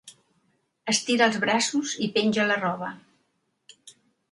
[0.93, 2.91] Estira els braços i penja la roba.